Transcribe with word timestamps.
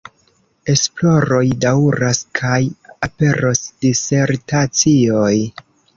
Esploroj 0.71 1.41
daŭras 1.65 2.21
kaj 2.39 2.57
aperos 3.09 3.61
disertacioj. 3.87 5.35